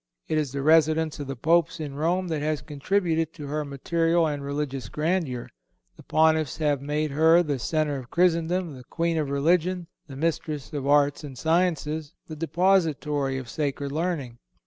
[0.27, 4.25] It is the residence of the Popes in Rome that has contributed to her material
[4.27, 5.47] and religious grandeur.
[5.95, 10.73] The Pontiffs have made her the Centre of Christendom, the Queen of religion, the Mistress
[10.73, 14.39] of arts and sciences, the Depository of sacred learning.